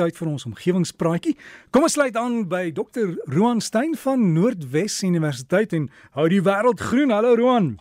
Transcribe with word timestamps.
tyd 0.00 0.16
vir 0.16 0.30
ons 0.30 0.46
omgewingspraatjie. 0.48 1.36
Kom 1.74 1.84
ons 1.86 1.98
sluit 1.98 2.16
aan 2.16 2.42
by 2.48 2.70
Dr. 2.76 3.18
Roan 3.28 3.60
Stein 3.64 3.96
van 4.00 4.32
Noordwes 4.34 5.02
Universiteit 5.06 5.76
en 5.76 5.90
hou 6.16 6.28
die 6.32 6.42
wêreld 6.46 6.80
groen. 6.80 7.12
Hallo 7.14 7.36
Roan. 7.36 7.74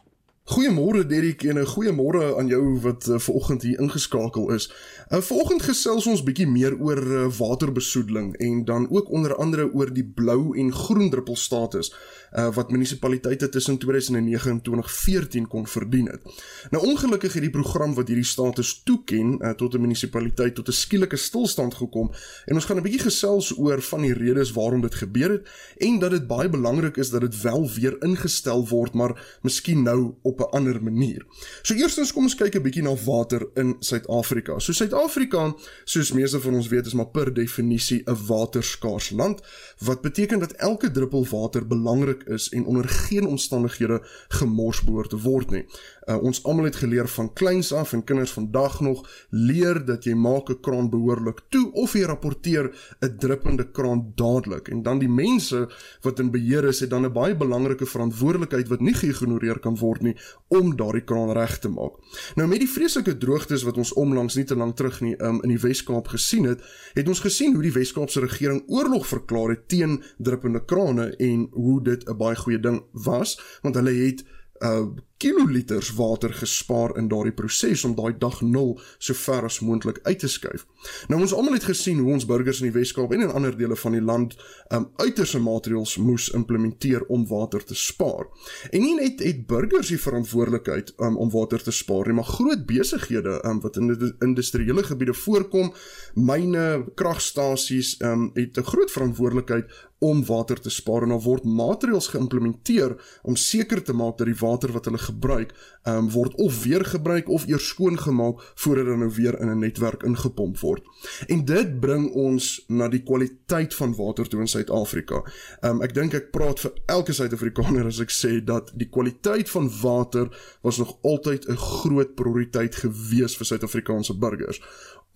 Goeiemôre 0.50 1.06
Derrick 1.06 1.44
en 1.44 1.60
'n 1.60 1.66
goeiemôre 1.66 2.38
aan 2.38 2.48
jou 2.48 2.80
wat 2.82 3.06
uh, 3.08 3.20
vanoggend 3.20 3.62
hier 3.62 3.80
ingeskakel 3.80 4.52
is. 4.52 4.72
Uh, 5.10 5.22
vanoggend 5.22 5.62
gesels 5.62 6.08
ons 6.08 6.24
bietjie 6.24 6.48
meer 6.48 6.74
oor 6.80 6.98
uh, 6.98 7.28
waterbesoedeling 7.38 8.36
en 8.36 8.66
dan 8.66 8.90
ook 8.90 9.10
onder 9.10 9.36
andere 9.36 9.74
oor 9.74 9.94
die 9.94 10.04
blou 10.04 10.58
en 10.58 10.74
groen 10.74 11.10
druppelstatus 11.10 11.94
uh, 12.34 12.54
wat 12.54 12.72
munisipaliteite 12.72 13.50
tussen 13.50 13.78
2009 13.78 14.52
en 14.52 14.62
2014 14.62 15.48
kon 15.48 15.68
verdien 15.68 16.06
het. 16.06 16.22
Nou 16.70 16.86
ongelukkig 16.86 17.34
het 17.34 17.42
die 17.42 17.54
program 17.54 17.94
wat 17.94 18.08
hierdie 18.08 18.26
status 18.26 18.82
toeken 18.84 19.38
uh, 19.42 19.50
tot 19.50 19.74
'n 19.74 19.82
munisipaliteit 19.82 20.56
tot 20.56 20.68
'n 20.68 20.72
skielike 20.72 21.18
stilstand 21.18 21.74
gekom 21.74 22.12
en 22.46 22.56
ons 22.56 22.66
gaan 22.66 22.78
'n 22.78 22.82
bietjie 22.82 23.06
gesels 23.06 23.58
oor 23.58 23.82
van 23.82 24.02
die 24.02 24.14
redes 24.14 24.52
waarom 24.52 24.82
dit 24.82 24.96
gebeur 24.96 25.30
het 25.30 25.48
en 25.78 26.00
dat 26.00 26.12
dit 26.12 26.28
baie 26.28 26.50
belangrik 26.50 26.98
is 26.98 27.10
dat 27.10 27.22
dit 27.22 27.42
wel 27.42 27.70
weer 27.70 28.02
ingestel 28.02 28.68
word 28.68 28.94
maar 28.94 29.38
miskien 29.42 29.84
nou 29.84 30.14
op 30.22 30.39
'n 30.40 30.52
ander 30.52 30.84
manier. 30.84 31.26
So 31.62 31.74
eerstens 31.74 32.14
kom 32.14 32.24
ons 32.24 32.36
kyk 32.36 32.56
'n 32.56 32.62
bietjie 32.62 32.84
na 32.84 32.96
water 32.96 33.48
in 33.56 33.76
Suid-Afrika. 33.80 34.60
So 34.60 34.74
Suid-Afrika, 34.74 35.56
soos 35.86 36.12
meeste 36.12 36.40
van 36.40 36.54
ons 36.54 36.68
weet, 36.68 36.86
is 36.86 36.94
maar 36.94 37.10
per 37.12 37.34
definisie 37.34 38.02
'n 38.06 38.18
waterskaars 38.28 39.10
land 39.10 39.42
wat 39.80 40.02
beteken 40.02 40.40
dat 40.40 40.52
elke 40.52 40.92
druppel 40.92 41.28
water 41.30 41.68
belangrik 41.68 42.24
is 42.24 42.50
en 42.50 42.66
onder 42.66 42.90
geen 42.90 43.26
omstandighede 43.26 44.02
gemors 44.28 44.84
behoort 44.84 45.10
te 45.10 45.22
word 45.22 45.52
nie. 45.52 45.66
Uh, 46.10 46.18
ons 46.24 46.44
almal 46.44 46.66
het 46.66 46.76
geleer 46.76 47.08
van 47.08 47.34
kleins 47.34 47.74
af 47.74 47.94
en 47.94 48.04
kinders 48.04 48.32
vandag 48.32 48.80
nog 48.82 49.04
leer 49.30 49.86
dat 49.86 50.04
jy 50.04 50.14
maak 50.14 50.50
'n 50.50 50.60
kraan 50.62 50.90
behoorlik 50.90 51.42
toe 51.50 51.72
of 51.72 51.94
jy 51.94 52.04
rapporteer 52.04 52.72
'n 53.00 53.18
druppende 53.18 53.72
kraan 53.72 54.12
dadelik 54.16 54.68
en 54.68 54.84
dan 54.84 55.00
die 55.00 55.10
mense 55.10 55.70
wat 56.02 56.20
in 56.20 56.32
beheer 56.32 56.66
is 56.66 56.80
het 56.80 56.90
dan 56.90 57.06
'n 57.06 57.14
baie 57.14 57.36
belangrike 57.36 57.86
verantwoordelikheid 57.86 58.68
wat 58.68 58.80
nie 58.80 58.94
geïgnoreer 58.94 59.60
kan 59.60 59.78
word 59.78 60.02
nie 60.02 60.16
om 60.48 60.76
daardie 60.76 61.04
kraan 61.04 61.32
reg 61.32 61.60
te 61.60 61.70
maak. 61.70 62.00
Nou 62.36 62.48
met 62.50 62.60
die 62.60 62.70
vreeslike 62.70 63.18
droogtes 63.18 63.64
wat 63.64 63.78
ons 63.78 63.94
omlangs 63.94 64.36
nie 64.36 64.46
te 64.46 64.56
lank 64.56 64.76
terug 64.76 65.02
nie 65.02 65.16
um, 65.22 65.42
in 65.44 65.54
die 65.54 65.62
Wes-Kaap 65.62 66.08
gesien 66.08 66.48
het, 66.50 66.64
het 66.94 67.08
ons 67.08 67.20
gesien 67.20 67.54
hoe 67.54 67.64
die 67.64 67.76
Wes-Kaapse 67.76 68.24
regering 68.26 68.64
oorlog 68.68 69.08
verklaar 69.08 69.50
het 69.56 69.68
teen 69.68 70.00
druppende 70.18 70.66
krane 70.66 71.12
en 71.18 71.48
hoe 71.52 71.82
dit 71.84 72.10
'n 72.10 72.18
baie 72.18 72.36
goeie 72.36 72.60
ding 72.60 72.84
was 72.92 73.40
want 73.62 73.76
hulle 73.76 73.94
het 73.94 74.26
uh 74.62 74.88
kiloliters 75.20 75.92
water 75.98 76.32
gespaar 76.34 76.94
in 76.98 77.10
daardie 77.12 77.34
proses 77.36 77.84
om 77.84 77.96
daai 77.96 78.14
dag 78.22 78.40
0 78.42 78.70
so 78.98 79.14
ver 79.14 79.44
as 79.50 79.60
moontlik 79.60 80.00
uit 80.06 80.20
te 80.20 80.30
skuif. 80.32 80.64
Nou 81.12 81.20
ons 81.20 81.34
almal 81.36 81.58
het 81.58 81.68
gesien 81.68 82.00
hoe 82.00 82.14
ons 82.16 82.28
burgers 82.30 82.62
in 82.62 82.70
die 82.70 82.76
Wes-Kaap 82.78 83.12
en 83.12 83.26
in 83.26 83.34
ander 83.36 83.58
dele 83.60 83.76
van 83.82 83.98
die 83.98 84.04
land 84.12 84.38
um 84.76 84.88
uiterse 85.04 85.42
maatreëls 85.44 85.98
moes 86.00 86.30
implementeer 86.38 87.04
om 87.12 87.26
water 87.28 87.66
te 87.68 87.76
spaar. 87.76 88.30
En 88.72 88.80
nie 88.86 88.96
net 88.96 89.20
het 89.26 89.44
burgers 89.50 89.92
die 89.92 90.00
verantwoordelikheid 90.00 90.94
um, 91.04 91.20
om 91.20 91.34
water 91.36 91.64
te 91.68 91.76
spaar 91.76 92.08
nie, 92.08 92.16
maar 92.22 92.32
groot 92.32 92.64
besighede 92.70 93.42
um 93.50 93.60
wat 93.66 93.82
in 93.82 93.92
die 93.92 94.14
industriële 94.24 94.88
gebiede 94.88 95.18
voorkom, 95.26 95.74
myne, 96.16 96.66
kragstasies 96.96 97.98
um 98.08 98.30
het 98.40 98.58
'n 98.58 98.72
groot 98.72 98.92
verantwoordelikheid 98.92 99.68
om 100.00 100.26
water 100.26 100.60
te 100.60 100.70
spaar 100.72 101.04
en 101.04 101.12
daar 101.14 101.24
word 101.24 101.44
maatreëls 101.44 102.08
geïmplementeer 102.14 102.96
om 103.28 103.36
seker 103.36 103.82
te 103.84 103.94
maak 103.94 104.18
dat 104.18 104.30
die 104.30 104.40
water 104.40 104.72
wat 104.72 104.88
hulle 104.88 105.02
gebruik, 105.10 105.54
um, 105.90 106.10
word 106.14 106.36
of 106.36 106.64
weer 106.64 106.86
gebruik 106.86 107.30
of 107.30 107.48
eers 107.48 107.68
skoon 107.74 107.98
gemaak 108.00 108.42
voordat 108.56 108.86
dit 108.86 108.98
nou 108.98 109.12
weer 109.16 109.40
in 109.40 109.50
'n 109.50 109.60
netwerk 109.60 110.04
ingepomp 110.04 110.60
word. 110.60 110.84
En 111.28 111.46
dit 111.46 111.80
bring 111.80 112.12
ons 112.14 112.64
na 112.68 112.88
die 112.88 113.04
kwaliteit 113.04 113.76
van 113.76 113.96
water 113.96 114.28
toe 114.28 114.40
in 114.40 114.48
Suid-Afrika. 114.48 115.24
Um, 115.62 115.82
ek 115.82 115.94
dink 115.94 116.14
ek 116.14 116.32
praat 116.32 116.60
vir 116.60 116.72
elke 116.86 117.14
Suid-Afrikaner 117.14 117.86
as 117.86 118.00
ek 118.00 118.12
sê 118.12 118.44
dat 118.44 118.72
die 118.76 118.90
kwaliteit 118.90 119.50
van 119.50 119.70
water 119.82 120.30
was 120.62 120.78
nog 120.78 120.98
altyd 121.02 121.50
'n 121.50 121.58
groot 121.58 122.16
prioriteit 122.16 122.76
gewees 122.76 123.38
vir 123.38 123.46
Suid-Afrikaanse 123.46 124.18
burgers. 124.18 124.62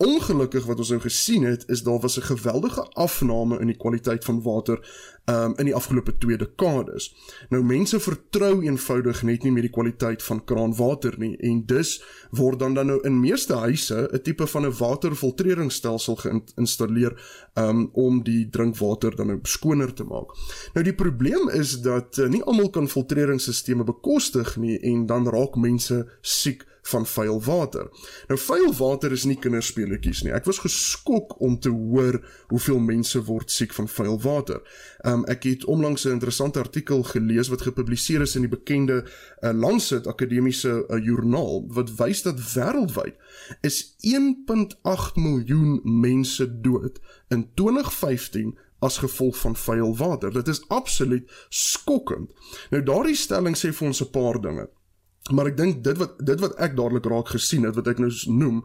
Ongelukkig 0.03 0.65
wat 0.65 0.77
ons 0.77 0.89
nou 0.91 0.99
gesien 1.01 1.43
het 1.47 1.63
is 1.71 1.83
daar 1.83 1.99
was 1.99 2.17
'n 2.17 2.21
geweldige 2.21 2.81
afname 2.93 3.59
in 3.59 3.67
die 3.67 3.77
kwaliteit 3.77 4.23
van 4.25 4.41
water 4.41 4.77
um, 5.25 5.53
in 5.55 5.65
die 5.65 5.75
afgelope 5.75 6.17
2 6.17 6.37
dekades. 6.37 7.15
Nou 7.49 7.63
mense 7.63 7.99
vertrou 7.99 8.63
eenvoudig 8.63 9.23
net 9.23 9.43
nie 9.43 9.51
meer 9.51 9.61
die 9.61 9.71
kwaliteit 9.71 10.23
van 10.23 10.43
kraanwater 10.43 11.15
nie 11.17 11.37
en 11.37 11.65
dus 11.65 12.03
word 12.31 12.59
dan 12.59 12.73
dan 12.73 12.85
nou 12.85 12.99
in 13.03 13.19
meeste 13.19 13.53
huise 13.53 14.09
'n 14.11 14.21
tipe 14.21 14.47
van 14.47 14.65
'n 14.65 14.77
waterfiltreringsstelsel 14.77 16.15
geïnstalleer 16.15 17.13
um, 17.53 17.89
om 17.93 18.23
die 18.23 18.49
drinkwater 18.49 19.15
dan 19.15 19.27
nou 19.27 19.39
skoner 19.41 19.93
te 19.93 20.03
maak. 20.03 20.35
Nou 20.73 20.83
die 20.83 20.95
probleem 20.95 21.49
is 21.49 21.81
dat 21.81 22.17
uh, 22.17 22.27
nie 22.29 22.43
almal 22.43 22.69
kan 22.69 22.89
filtreringsstelsels 22.89 23.83
bekostig 23.85 24.57
nie 24.57 24.79
en 24.79 25.05
dan 25.05 25.27
raak 25.27 25.55
mense 25.55 26.09
siek 26.21 26.65
van 26.83 27.05
vuil 27.05 27.41
water. 27.41 27.89
Nou 28.27 28.39
vuil 28.39 28.73
water 28.75 29.11
is 29.11 29.23
nie 29.23 29.37
kinderspeletjies 29.39 30.23
nie. 30.23 30.33
Ek 30.35 30.47
was 30.49 30.59
geskok 30.63 31.35
om 31.41 31.55
te 31.59 31.71
hoor 31.71 32.19
hoeveel 32.51 32.79
mense 32.83 33.21
word 33.23 33.51
siek 33.51 33.73
van 33.73 33.87
vuil 33.87 34.19
water. 34.23 34.59
Um 35.07 35.23
ek 35.31 35.47
het 35.47 35.65
onlangs 35.65 36.05
'n 36.05 36.17
interessante 36.17 36.59
artikel 36.59 37.03
gelees 37.03 37.47
wat 37.47 37.61
gepubliseer 37.61 38.21
is 38.21 38.35
in 38.35 38.47
die 38.47 38.55
bekende 38.57 39.03
uh, 39.03 39.51
Lancet 39.53 40.07
akademiese 40.07 40.85
uh, 40.87 41.03
joernaal 41.03 41.65
wat 41.67 41.95
wys 41.95 42.21
dat 42.21 42.39
wêreldwyd 42.53 43.15
is 43.61 43.95
1.8 44.01 45.15
miljoen 45.15 45.79
mense 45.83 46.59
dood 46.61 46.99
in 47.29 47.49
2015 47.53 48.57
as 48.83 48.97
gevolg 48.97 49.37
van 49.37 49.55
vuil 49.55 49.95
water. 49.95 50.31
Dit 50.31 50.47
is 50.47 50.67
absoluut 50.67 51.31
skokkend. 51.49 52.31
Nou 52.69 52.83
daardie 52.83 53.15
stelling 53.15 53.55
sê 53.57 53.71
vir 53.71 53.87
ons 53.87 54.01
'n 54.01 54.11
paar 54.11 54.41
dinge. 54.41 54.67
Maar 55.31 55.53
ek 55.53 55.57
dink 55.57 55.83
dit 55.83 55.97
wat 55.97 56.17
dit 56.19 56.39
wat 56.43 56.55
ek 56.59 56.73
dadelik 56.75 57.05
raak 57.07 57.29
gesien 57.31 57.63
het 57.63 57.77
wat 57.77 57.87
ek 57.87 57.99
nou 58.03 58.09
noem 58.27 58.57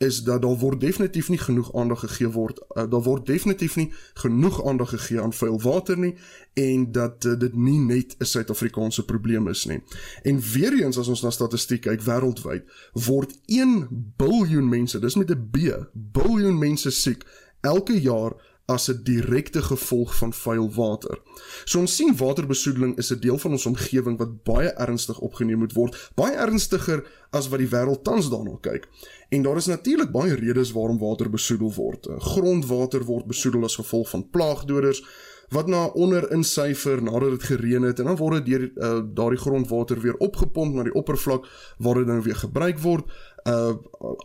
is 0.00 0.22
dat 0.24 0.40
daar 0.46 0.56
word 0.56 0.80
definitief 0.80 1.28
nie 1.28 1.38
genoeg 1.38 1.68
aandag 1.76 2.06
gegee 2.06 2.30
word 2.32 2.62
uh, 2.72 2.86
daar 2.88 3.04
word 3.04 3.26
definitief 3.28 3.76
nie 3.76 3.90
genoeg 4.22 4.62
aandag 4.64 4.94
gegee 4.94 5.20
aan 5.20 5.36
vuil 5.36 5.60
water 5.60 6.00
nie 6.00 6.14
en 6.56 6.86
dat 6.92 7.28
uh, 7.28 7.36
dit 7.36 7.52
nie 7.52 7.78
net 7.84 8.16
'n 8.16 8.24
Suid-Afrikaanse 8.24 9.04
probleem 9.04 9.48
is 9.48 9.66
nie. 9.68 9.82
En 10.22 10.40
weer 10.40 10.72
eens 10.72 10.98
as 10.98 11.08
ons 11.08 11.22
na 11.22 11.30
statistiek 11.30 11.84
kyk 11.84 12.00
wêreldwyd 12.00 12.64
word 12.92 13.36
1 13.46 13.88
biljoen 14.16 14.68
mense, 14.68 14.98
dis 14.98 15.20
met 15.20 15.30
'n 15.30 15.48
B, 15.52 15.68
biljoen 15.92 16.58
mense 16.58 16.90
siek 16.90 17.28
elke 17.60 18.00
jaar 18.00 18.32
as 18.66 18.88
'n 18.88 19.00
direkte 19.02 19.62
gevolg 19.62 20.16
van 20.16 20.32
vuil 20.32 20.70
water. 20.74 21.18
So 21.64 21.78
ons 21.78 21.96
sien 21.96 22.16
waterbesoedeling 22.16 22.96
is 22.96 23.12
'n 23.12 23.20
deel 23.20 23.38
van 23.38 23.50
ons 23.50 23.66
omgewing 23.66 24.18
wat 24.18 24.42
baie 24.42 24.68
ernstig 24.68 25.18
opgeneem 25.18 25.58
moet 25.58 25.72
word, 25.72 26.10
baie 26.14 26.34
ernstiger 26.34 27.06
as 27.30 27.48
wat 27.48 27.58
die 27.58 27.68
wêreld 27.68 28.02
tans 28.02 28.30
daarna 28.30 28.56
kyk. 28.60 28.88
En 29.28 29.42
daar 29.42 29.56
is 29.56 29.66
natuurlik 29.66 30.10
baie 30.10 30.34
redes 30.34 30.72
waarom 30.72 30.98
water 30.98 31.30
besoedel 31.30 31.72
word. 31.74 32.06
Grondwater 32.18 33.04
word 33.04 33.26
besoedel 33.26 33.64
as 33.64 33.76
gevolg 33.76 34.08
van 34.08 34.30
plaagdoders 34.30 35.02
wat 35.48 35.66
na 35.66 35.86
onder 35.86 36.30
insyfer 36.32 37.02
nadat 37.02 37.30
dit 37.30 37.42
gereën 37.42 37.82
het 37.82 37.98
en 37.98 38.04
dan 38.04 38.16
word 38.16 38.44
dit 38.44 38.46
deur 38.46 38.70
uh, 38.74 39.02
daardie 39.14 39.38
grondwater 39.38 40.00
weer 40.00 40.16
opgepomp 40.16 40.74
na 40.74 40.82
die 40.82 40.94
oppervlak 40.94 41.46
waar 41.78 41.94
dit 41.94 42.06
dan 42.06 42.22
weer 42.22 42.36
gebruik 42.36 42.78
word 42.78 43.04
uh 43.46 43.74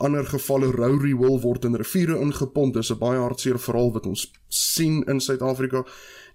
ander 0.01 0.25
gevalle 0.25 0.71
Rowry 0.71 1.13
wil 1.17 1.39
word 1.41 1.65
in 1.65 1.75
riviere 1.75 2.17
ingepomp. 2.19 2.73
Dis 2.73 2.91
'n 2.91 2.97
baie 2.97 3.19
hartseer 3.19 3.59
verhaal 3.59 3.91
wat 3.93 4.05
ons 4.05 4.31
sien 4.47 5.03
in 5.07 5.19
Suid-Afrika. 5.19 5.85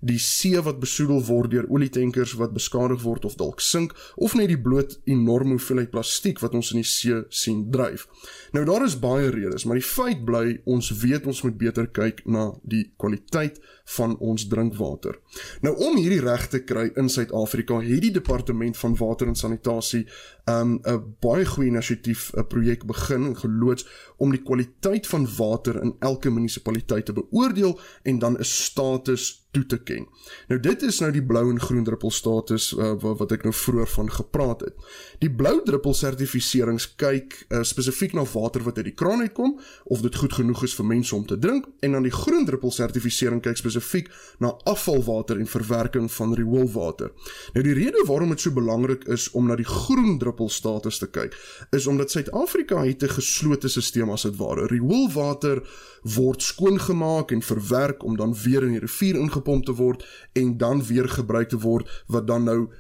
Die 0.01 0.19
see 0.19 0.61
wat 0.61 0.81
besoedel 0.81 1.23
word 1.25 1.51
deur 1.51 1.69
olietankers 1.73 2.35
wat 2.37 2.53
beskadig 2.53 3.03
word 3.03 3.25
of 3.25 3.35
dalk 3.35 3.61
sink 3.61 3.95
of 4.17 4.35
net 4.35 4.49
die 4.49 4.61
bloot 4.61 4.99
enorme 5.05 5.57
hoeveelheid 5.57 5.91
plastiek 5.91 6.41
wat 6.41 6.55
ons 6.55 6.71
in 6.75 6.83
die 6.83 6.89
see 6.89 7.23
sien 7.29 7.71
dryf. 7.73 8.07
Nou 8.53 8.65
daar 8.65 8.85
is 8.85 8.99
baie 9.01 9.31
redes, 9.31 9.65
maar 9.65 9.81
die 9.81 9.89
feit 9.89 10.25
bly 10.25 10.61
ons 10.65 10.91
weet 10.91 11.27
ons 11.27 11.43
moet 11.43 11.57
beter 11.57 11.87
kyk 11.87 12.23
na 12.27 12.53
die 12.63 12.93
kwaliteit 13.01 13.59
van 13.97 14.17
ons 14.19 14.49
drinkwater. 14.49 15.19
Nou 15.63 15.75
om 15.89 15.97
hierdie 15.97 16.21
reg 16.21 16.49
te 16.53 16.63
kry 16.65 16.91
in 16.97 17.09
Suid-Afrika, 17.09 17.81
het 17.81 18.03
die 18.03 18.13
departement 18.13 18.77
van 18.77 18.97
water 18.97 19.29
en 19.29 19.39
sanitasie 19.39 20.07
'n 20.47 20.81
um, 20.87 21.15
baie 21.21 21.47
goeie 21.47 21.71
inisiatief 21.71 22.33
'n 22.37 22.47
projek 22.47 22.76
begin 22.85 23.25
en 23.25 23.37
geloods 23.37 23.87
om 24.17 24.31
die 24.31 24.43
kwaliteit 24.43 25.07
van 25.07 25.29
water 25.37 25.83
in 25.83 25.97
elke 25.99 26.31
munisipaliteit 26.31 27.07
te 27.07 27.13
beoordeel 27.13 27.81
en 28.03 28.19
dan 28.19 28.39
'n 28.39 28.45
status 28.45 29.46
toe 29.57 29.65
te 29.73 29.79
ken. 29.89 30.07
Nou 30.51 30.59
dit 30.61 30.83
is 30.87 31.01
nou 31.03 31.11
die 31.15 31.25
blou 31.25 31.45
en 31.51 31.61
groen 31.63 31.85
druppel 31.87 32.13
status 32.13 32.69
uh, 32.77 32.93
wat, 33.01 33.33
ek 33.33 33.47
nou 33.47 33.55
vroeër 33.57 33.91
van 33.95 34.11
gepraat 34.13 34.65
het. 34.67 34.89
Die 35.23 35.31
blou 35.33 35.55
druppel 35.65 35.97
sertifiserings 35.97 36.89
kyk 37.01 37.39
uh, 37.49 37.63
spesifiek 37.67 38.17
na 38.17 38.27
water 38.35 38.65
wat 38.67 38.81
uit 38.81 38.91
die 38.91 38.97
kraan 38.97 39.25
uitkom 39.25 39.57
of 39.93 40.05
dit 40.05 40.19
goed 40.21 40.37
genoeg 40.37 40.65
is 40.69 40.77
vir 40.77 40.89
mense 40.93 41.15
om 41.17 41.25
te 41.29 41.39
drink 41.41 41.69
en 41.87 41.97
dan 41.97 42.07
die 42.07 42.15
groen 42.15 42.45
druppel 42.49 42.75
sertifisering 42.75 43.43
kyk 43.45 43.61
spesifiek 43.61 44.11
na 44.45 44.53
afvalwater 44.69 45.41
en 45.41 45.49
verwerking 45.51 46.11
van 46.13 46.35
rioolwater. 46.37 47.13
Nou 47.55 47.65
die 47.65 47.77
rede 47.77 48.05
waarom 48.09 48.35
dit 48.35 48.45
so 48.45 48.53
belangrik 48.55 49.07
is 49.13 49.29
om 49.33 49.49
na 49.49 49.57
die 49.57 49.69
groen 49.69 50.19
druppel 50.21 50.51
status 50.53 51.01
te 51.03 51.09
kyk 51.11 51.37
is 51.77 51.87
omdat 51.91 52.13
Suid-Afrika 52.13 52.85
het 52.85 53.03
'n 53.03 53.17
geslote 53.17 53.69
stelsel 53.69 54.13
as 54.13 54.23
dit 54.23 54.37
ware. 54.37 54.67
Rioolwater 54.67 55.63
word 56.03 56.43
skoongemaak 56.43 57.33
en 57.35 57.43
verwerk 57.43 58.05
om 58.05 58.17
dan 58.17 58.35
weer 58.45 58.63
in 58.63 58.77
die 58.77 58.83
rivier 58.83 59.19
ingepomp 59.47 59.65
te 59.65 59.75
word 59.75 60.05
en 60.33 60.57
dan 60.57 60.83
weer 60.85 61.09
gebruik 61.09 61.49
te 61.49 61.59
word 61.59 62.05
wat 62.07 62.27
dan 62.27 62.45
nou 62.45 62.71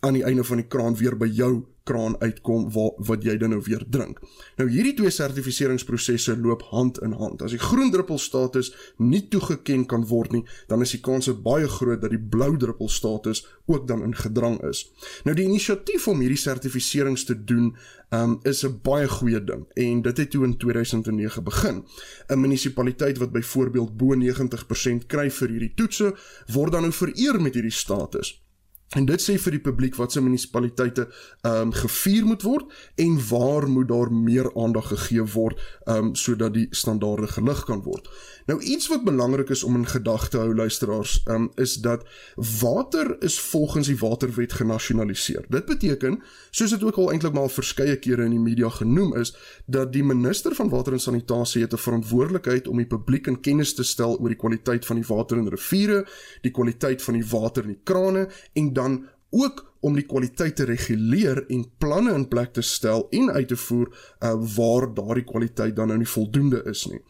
aan 0.00 0.12
die 0.12 0.24
einde 0.24 0.44
van 0.44 0.56
die 0.56 0.66
kraan 0.66 0.96
weer 0.96 1.16
by 1.16 1.26
jou 1.26 1.66
kraan 1.84 2.16
uitkom 2.20 2.68
wat 2.72 3.00
wat 3.08 3.24
jy 3.24 3.36
dan 3.40 3.54
nou 3.54 3.60
weer 3.66 3.84
drink. 3.90 4.20
Nou 4.56 4.68
hierdie 4.70 4.94
twee 4.98 5.10
sertifiseringsprosesse 5.10 6.36
loop 6.36 6.62
hand 6.70 7.00
in 7.02 7.16
hand. 7.18 7.42
As 7.42 7.54
die 7.54 7.62
groen 7.62 7.90
druppel 7.90 8.18
status 8.18 8.72
nie 8.98 9.24
toegeken 9.28 9.86
kan 9.86 10.06
word 10.06 10.32
nie, 10.32 10.44
dan 10.68 10.82
is 10.82 10.94
die 10.94 11.00
kans 11.00 11.30
baie 11.42 11.68
groot 11.68 12.02
dat 12.02 12.10
die 12.10 12.20
blou 12.20 12.56
druppel 12.56 12.88
status 12.88 13.46
ook 13.66 13.86
dan 13.88 14.02
in 14.02 14.14
gedrang 14.14 14.60
is. 14.68 14.84
Nou 15.24 15.34
die 15.36 15.46
inisiatief 15.46 16.08
om 16.08 16.20
hierdie 16.20 16.40
sertifiserings 16.40 17.24
te 17.24 17.36
doen, 17.44 17.72
um, 18.12 18.38
is 18.42 18.64
'n 18.64 18.80
baie 18.82 19.08
goeie 19.08 19.44
ding 19.44 19.66
en 19.74 20.02
dit 20.02 20.16
het 20.16 20.30
toe 20.30 20.44
in 20.44 20.56
2009 20.56 21.44
begin. 21.44 21.84
'n 22.28 22.40
Munisipaliteit 22.40 23.18
wat 23.18 23.32
byvoorbeeld 23.32 23.96
bo 23.96 24.14
90% 24.14 25.06
kry 25.06 25.30
vir 25.30 25.48
hierdie 25.48 25.74
toetse, 25.74 26.14
word 26.52 26.72
dan 26.72 26.82
nou 26.82 26.92
vereer 26.92 27.40
met 27.40 27.54
hierdie 27.54 27.70
status. 27.70 28.42
En 28.92 29.06
dit 29.08 29.22
sê 29.24 29.38
vir 29.40 29.56
die 29.56 29.62
publiek 29.64 29.96
wat 29.96 30.12
se 30.12 30.20
munisipaliteite 30.20 31.06
ehm 31.42 31.68
um, 31.68 31.72
gevier 31.72 32.26
moet 32.28 32.42
word 32.44 32.72
en 33.00 33.16
waar 33.28 33.68
moet 33.68 33.88
daar 33.88 34.12
meer 34.12 34.50
aandag 34.54 34.90
gegee 34.92 35.24
word 35.34 35.60
ehm 35.86 35.96
um, 35.96 36.14
sodat 36.14 36.52
die 36.54 36.66
standaarde 36.70 37.30
gelig 37.32 37.64
kan 37.64 37.82
word. 37.86 38.10
Nou 38.46 38.58
iets 38.60 38.88
wat 38.92 39.04
belangrik 39.04 39.48
is 39.54 39.62
om 39.64 39.76
in 39.76 39.86
gedagte 39.88 40.38
hou 40.38 40.54
luisteraars, 40.54 41.22
ehm 41.24 41.34
um, 41.34 41.50
is 41.54 41.76
dat 41.80 42.04
water 42.60 43.16
is 43.22 43.40
volgens 43.40 43.86
die 43.86 43.96
waterwet 43.98 44.52
genasionaliseer. 44.52 45.46
Dit 45.48 45.66
beteken, 45.66 46.20
soos 46.50 46.70
dit 46.70 46.84
ook 46.84 46.96
al 46.96 47.12
eintlik 47.12 47.32
maar 47.32 47.50
verskeie 47.50 47.96
kere 47.96 48.24
in 48.24 48.36
die 48.36 48.42
media 48.42 48.68
genoem 48.68 49.16
is, 49.16 49.34
dat 49.66 49.92
die 49.92 50.04
minister 50.04 50.54
van 50.54 50.68
water 50.68 50.92
en 50.92 51.00
sanitasie 51.00 51.62
het 51.62 51.72
'n 51.72 51.84
verantwoordelikheid 51.86 52.68
om 52.68 52.76
die 52.76 52.86
publiek 52.86 53.26
in 53.26 53.40
kennis 53.40 53.74
te 53.74 53.82
stel 53.82 54.18
oor 54.18 54.28
die 54.28 54.38
kwaliteit 54.38 54.86
van 54.86 54.96
die 54.96 55.06
water 55.08 55.36
in 55.36 55.48
riviere, 55.48 56.06
die 56.42 56.50
kwaliteit 56.52 57.02
van 57.02 57.14
die 57.14 57.26
water 57.26 57.62
in 57.62 57.68
die 57.68 57.80
krane 57.84 58.28
en 58.52 58.72
dan 58.82 58.98
ook 59.32 59.72
om 59.82 59.96
die 59.98 60.06
kwaliteit 60.06 60.56
te 60.56 60.64
reguleer 60.68 61.40
en 61.50 61.64
planne 61.82 62.12
in 62.14 62.28
plek 62.30 62.52
te 62.54 62.62
stel 62.62 63.06
en 63.10 63.30
uit 63.34 63.48
te 63.50 63.56
voer 63.58 63.88
uh, 63.90 64.34
waar 64.56 64.86
daardie 64.94 65.24
kwaliteit 65.26 65.74
dan 65.76 65.90
nou 65.90 65.98
nie 65.98 66.08
voldoende 66.08 66.60
is 66.70 66.84
nie. 66.86 67.00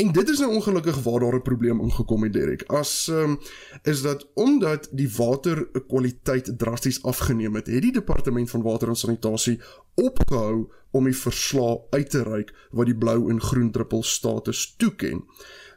En 0.00 0.12
dit 0.16 0.30
is 0.32 0.40
nou 0.40 0.54
ongelukkig 0.56 1.02
waar 1.04 1.20
daar 1.20 1.36
'n 1.36 1.42
probleem 1.42 1.80
ingekom 1.80 2.22
het 2.22 2.32
Derek. 2.32 2.62
As 2.66 3.06
um, 3.06 3.38
is 3.82 4.02
dat 4.02 4.28
omdat 4.34 4.88
die 4.92 5.10
waterkwaliteit 5.16 6.58
drasties 6.58 7.02
afgeneem 7.02 7.54
het, 7.54 7.66
het 7.66 7.82
die 7.82 7.92
departement 7.92 8.50
van 8.50 8.62
water 8.62 8.88
en 8.88 8.96
sanitasie 8.96 9.60
opgehou 9.94 10.72
om 10.90 11.04
die 11.04 11.16
verslae 11.16 11.80
uit 11.90 12.10
te 12.10 12.22
reik 12.22 12.54
wat 12.70 12.86
die 12.86 12.96
blou 12.96 13.30
en 13.30 13.40
groen 13.40 13.70
druppel 13.70 14.02
status 14.02 14.74
toeken. 14.76 15.24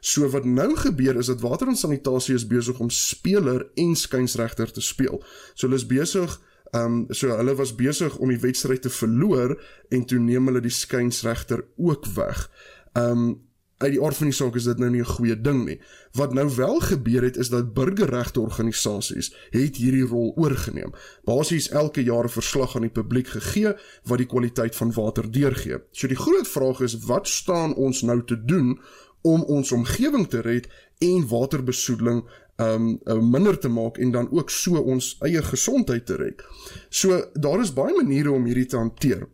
So 0.00 0.28
wat 0.28 0.44
nou 0.44 0.76
gebeur 0.76 1.16
is 1.16 1.26
dat 1.26 1.40
water 1.40 1.68
en 1.68 1.76
sanitasie 1.76 2.34
is 2.34 2.46
besig 2.46 2.78
om 2.78 2.90
speler 2.90 3.66
en 3.74 3.96
skynsregter 3.96 4.72
te 4.72 4.80
speel. 4.80 5.22
So 5.54 5.66
hulle 5.66 5.80
is 5.80 5.86
besig 5.86 6.40
ehm 6.72 6.84
um, 6.84 7.06
so 7.08 7.32
hulle 7.32 7.54
was 7.56 7.74
besig 7.74 8.16
om 8.20 8.28
die 8.28 8.40
wedstryd 8.40 8.82
te 8.82 8.90
verloor 8.92 9.54
en 9.88 10.04
toe 10.04 10.18
neem 10.20 10.50
hulle 10.50 10.60
die 10.60 10.74
skynsregter 10.74 11.64
ook 11.76 12.06
weg. 12.16 12.48
Ehm 12.92 13.28
um, 13.28 13.36
uit 13.78 13.92
die 13.94 14.00
aard 14.02 14.16
van 14.18 14.26
die 14.26 14.34
saak 14.34 14.56
is 14.58 14.66
dit 14.66 14.78
nou 14.82 14.90
nie 14.90 15.00
'n 15.00 15.14
goeie 15.14 15.40
ding 15.40 15.64
nie. 15.64 15.80
Wat 16.12 16.34
nou 16.34 16.48
wel 16.56 16.80
gebeur 16.80 17.22
het 17.22 17.36
is 17.36 17.48
dat 17.48 17.74
burgerregte 17.74 18.40
organisasies 18.40 19.34
het 19.50 19.76
hierdie 19.76 20.06
rol 20.06 20.32
oorgeneem. 20.36 20.92
Basies 21.24 21.68
elke 21.68 22.02
jaar 22.02 22.24
'n 22.24 22.28
verslag 22.40 22.74
aan 22.74 22.82
die 22.82 22.90
publiek 23.00 23.28
gegee 23.28 23.76
wat 24.04 24.18
die 24.18 24.26
kwaliteit 24.26 24.76
van 24.76 24.92
water 24.92 25.30
deurgee. 25.30 25.78
So 25.92 26.08
die 26.08 26.16
groot 26.16 26.48
vraag 26.48 26.80
is 26.80 26.98
wat 26.98 27.28
staan 27.28 27.74
ons 27.74 28.02
nou 28.02 28.24
te 28.24 28.44
doen 28.44 28.80
om 29.22 29.42
ons 29.42 29.72
omgewing 29.72 30.28
te 30.28 30.40
red 30.40 30.68
en 30.98 31.26
waterbesoedeling 31.28 32.22
um 32.58 32.98
minder 33.30 33.58
te 33.58 33.68
maak 33.68 33.98
en 33.98 34.10
dan 34.10 34.30
ook 34.34 34.50
so 34.50 34.80
ons 34.82 35.16
eie 35.22 35.42
gesondheid 35.42 36.06
te 36.06 36.16
red. 36.18 36.42
So 36.90 37.22
daar 37.34 37.60
is 37.62 37.72
baie 37.72 37.94
maniere 37.94 38.32
om 38.34 38.44
hierdie 38.44 38.66
te 38.66 38.76
hanteer. 38.76 39.28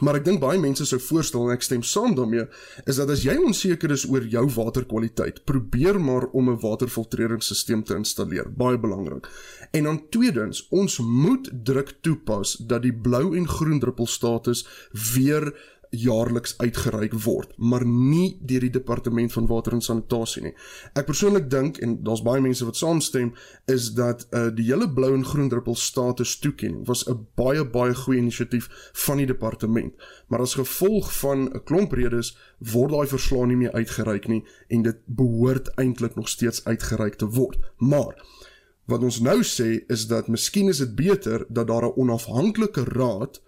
Maar 0.00 0.16
ek 0.22 0.24
dink 0.24 0.40
baie 0.40 0.56
mense 0.60 0.86
sou 0.88 0.96
voorstel 1.04 1.44
en 1.44 1.52
ek 1.52 1.64
stem 1.66 1.82
saam 1.84 2.14
daarmee 2.16 2.46
is 2.88 2.96
dat 2.96 3.10
as 3.12 3.26
jy 3.26 3.34
onseker 3.44 3.92
is 3.92 4.06
oor 4.08 4.24
jou 4.24 4.46
waterkwaliteit, 4.54 5.42
probeer 5.44 5.98
maar 6.00 6.30
om 6.32 6.48
'n 6.48 6.60
waterfiltreringsstelsel 6.62 7.82
te 7.82 7.94
installeer. 7.94 8.48
Baie 8.48 8.78
belangrik. 8.78 9.28
En 9.72 9.84
dan 9.84 10.08
tweedens, 10.08 10.66
ons 10.70 10.98
moet 10.98 11.50
druk 11.64 11.92
toepas 12.00 12.56
dat 12.56 12.82
die 12.82 12.94
blou 12.94 13.36
en 13.36 13.48
groen 13.48 13.80
druppelstatus 13.80 14.66
weer 15.14 15.52
jaarliks 15.92 16.54
uitgereik 16.58 17.12
word, 17.24 17.52
maar 17.56 17.84
nie 17.86 18.38
deur 18.40 18.64
die 18.64 18.72
departement 18.72 19.32
van 19.32 19.46
water 19.50 19.74
en 19.76 19.84
sanitasie 19.84 20.42
nie. 20.46 20.52
Ek 20.96 21.06
persoonlik 21.08 21.50
dink 21.52 21.82
en 21.84 21.98
daar's 22.06 22.24
baie 22.24 22.40
mense 22.40 22.64
wat 22.64 22.80
saamstem 22.80 23.34
is 23.70 23.90
dat 23.98 24.24
uh, 24.30 24.46
die 24.56 24.70
hele 24.70 24.88
blou 24.88 25.12
en 25.12 25.26
groen 25.26 25.50
druppel 25.52 25.76
status 25.76 26.38
toekenning 26.40 26.86
was 26.88 27.04
'n 27.08 27.26
baie 27.36 27.64
baie 27.64 27.94
goeie 27.94 28.20
inisiatief 28.20 28.70
van 29.04 29.20
die 29.20 29.26
departement, 29.26 29.92
maar 30.28 30.40
as 30.40 30.56
gevolg 30.56 31.12
van 31.20 31.50
'n 31.52 31.64
klomp 31.64 31.92
redes 31.92 32.36
word 32.58 32.92
daai 32.92 33.06
verslag 33.06 33.46
nie 33.46 33.56
meer 33.56 33.72
uitgereik 33.72 34.28
nie 34.28 34.44
en 34.68 34.82
dit 34.82 34.98
behoort 35.06 35.68
eintlik 35.76 36.16
nog 36.16 36.28
steeds 36.28 36.64
uitgereik 36.64 37.14
te 37.14 37.26
word. 37.26 37.58
Maar 37.78 38.16
wat 38.86 39.02
ons 39.02 39.20
nou 39.20 39.42
sê 39.42 39.84
is 39.88 40.06
dat 40.06 40.28
miskien 40.28 40.68
is 40.68 40.78
dit 40.78 40.94
beter 40.94 41.44
dat 41.48 41.66
daar 41.66 41.84
'n 41.84 41.96
onafhanklike 41.96 42.84
raad 42.84 43.42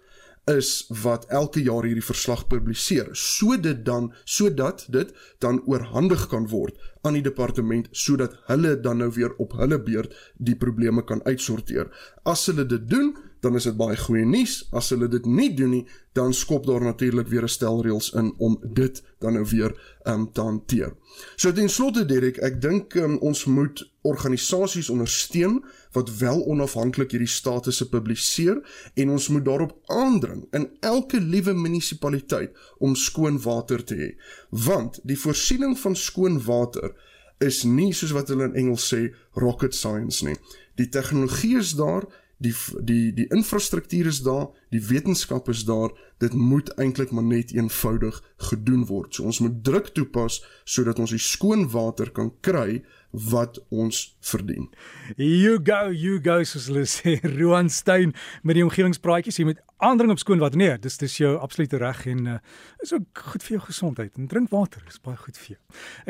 is 0.51 0.85
wat 1.01 1.25
elke 1.33 1.61
jaar 1.63 1.85
hierdie 1.87 2.05
verslag 2.05 2.45
publiseer 2.47 3.09
sodat 3.17 3.83
dan 3.85 4.11
sodat 4.23 4.85
dit 4.93 5.13
dan 5.41 5.61
oorhandig 5.65 6.27
kan 6.29 6.47
word 6.51 6.77
aan 7.01 7.17
die 7.17 7.25
departement 7.25 7.89
sodat 7.91 8.37
hulle 8.49 8.75
dan 8.81 9.01
nou 9.01 9.11
weer 9.15 9.33
op 9.41 9.55
hulle 9.57 9.79
beurt 9.81 10.13
die 10.37 10.55
probleme 10.55 11.03
kan 11.05 11.21
uitsorteer. 11.25 11.89
As 12.25 12.45
hulle 12.49 12.65
dit 12.65 12.89
doen, 12.89 13.13
dan 13.45 13.55
is 13.59 13.67
dit 13.69 13.77
baie 13.77 13.97
goeie 13.99 14.25
nuus. 14.25 14.63
As 14.73 14.89
hulle 14.93 15.07
dit 15.11 15.25
nie 15.29 15.51
doen 15.53 15.69
nie, 15.75 15.83
dan 16.17 16.33
skop 16.33 16.65
daar 16.65 16.81
natuurlik 16.81 17.27
weer 17.29 17.45
'n 17.45 17.51
stel 17.51 17.83
reëls 17.85 18.11
in 18.17 18.33
om 18.37 18.57
dit 18.73 19.03
dan 19.19 19.33
nou 19.33 19.45
weer 19.45 19.75
um, 20.03 20.31
te 20.31 20.41
hanteer. 20.41 20.95
So 21.35 21.51
ten 21.51 21.69
slotte 21.69 22.05
Derek, 22.05 22.37
ek 22.37 22.61
dink 22.61 22.95
um, 22.95 23.17
ons 23.17 23.45
moet 23.45 23.83
organisasies 24.01 24.89
ondersteun 24.89 25.63
wat 25.91 26.17
wel 26.17 26.45
onafhanklik 26.45 27.11
hierdie 27.11 27.29
statusse 27.29 27.89
publiseer 27.89 28.61
en 28.93 29.09
ons 29.09 29.27
moet 29.27 29.45
daarop 29.45 29.77
aandring 29.85 30.47
in 30.51 30.69
elke 30.79 31.21
liewe 31.21 31.53
munisipaliteit 31.53 32.57
om 32.77 32.95
skoon 32.95 33.41
water 33.41 33.83
te 33.83 33.95
hê. 33.95 34.11
Want 34.49 34.99
die 35.03 35.19
voorsiening 35.19 35.79
van 35.79 35.95
skoon 35.95 36.41
water 36.43 36.93
is 37.37 37.63
nie 37.63 37.93
soos 37.93 38.13
wat 38.15 38.29
hulle 38.31 38.47
in 38.49 38.55
Engels 38.55 38.93
sê 38.93 39.09
rocket 39.33 39.75
science 39.75 40.25
nie. 40.25 40.37
Die 40.79 40.89
tegnologie 40.89 41.57
is 41.57 41.75
daar, 41.75 42.07
die 42.37 42.53
die 42.83 43.13
die 43.15 43.27
infrastruktuur 43.31 44.09
is 44.11 44.21
daar, 44.25 44.49
die 44.69 44.83
wetenskap 44.83 45.49
is 45.49 45.63
daar, 45.65 45.93
dit 46.19 46.33
moet 46.33 46.69
eintlik 46.79 47.11
maar 47.11 47.23
net 47.23 47.53
eenvoudig 47.55 48.21
gedoen 48.49 48.85
word. 48.85 49.15
So 49.15 49.23
ons 49.23 49.39
moet 49.39 49.63
druk 49.63 49.93
toepas 49.95 50.41
sodat 50.63 50.99
ons 50.99 51.15
die 51.15 51.21
skoon 51.21 51.69
water 51.71 52.11
kan 52.11 52.33
kry 52.41 52.83
wat 53.11 53.59
ons 53.69 54.17
verdien. 54.19 54.69
You 55.15 55.59
go, 55.63 55.91
you 55.91 56.19
go 56.23 56.43
soos 56.43 56.67
hulle 56.71 56.85
sê, 56.89 57.19
Roan 57.39 57.69
Stein 57.69 58.13
met 58.43 58.57
die 58.57 58.65
omgewingspraatjies, 58.65 59.39
jy 59.39 59.47
moet 59.51 59.61
aandring 59.83 60.11
op 60.11 60.19
skoon 60.19 60.39
water. 60.39 60.59
Nee, 60.59 60.77
dis 60.79 60.97
dis 60.97 61.17
jou 61.19 61.35
absolute 61.43 61.77
reg 61.81 62.05
en 62.11 62.27
uh, 62.35 62.37
is 62.83 62.93
ook 62.95 63.23
goed 63.31 63.43
vir 63.43 63.57
jou 63.57 63.61
gesondheid. 63.67 64.15
En 64.19 64.27
drink 64.31 64.49
water, 64.53 64.83
is 64.87 64.99
baie 65.03 65.17
goed 65.19 65.37
vir 65.37 65.55
jou. 65.55 65.59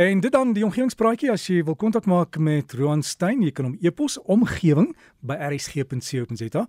En 0.08 0.24
dit 0.26 0.34
dan 0.34 0.54
die 0.58 0.66
omgewingspraatjie 0.68 1.32
as 1.34 1.48
jy 1.50 1.64
wil 1.66 1.78
kontak 1.80 2.10
maak 2.10 2.38
met 2.38 2.74
Roan 2.78 3.04
Stein, 3.06 3.44
jy 3.46 3.54
kan 3.56 3.70
hom 3.72 3.78
e-pos 3.82 4.20
omgewing 4.22 4.92
by 5.26 5.38
rsg.co.za 5.50 6.66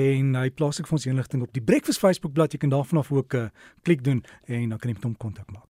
en 0.00 0.34
hy 0.40 0.48
plaas 0.52 0.80
ek 0.80 0.90
vir 0.90 0.98
ons 1.00 1.10
inligting 1.12 1.44
op 1.44 1.52
die 1.56 1.64
Breakfast 1.64 2.02
Facebook 2.02 2.36
bladsy. 2.36 2.58
Jy 2.58 2.66
kan 2.66 2.76
daarvan 2.76 3.00
af 3.00 3.12
ook 3.12 3.34
'n 3.34 3.48
uh, 3.48 3.48
klik 3.82 4.04
doen 4.04 4.24
en 4.46 4.68
dan 4.68 4.78
kan 4.78 4.90
jy 4.90 4.94
met 4.94 5.04
hom 5.04 5.16
kontak 5.16 5.50
maak. 5.50 5.62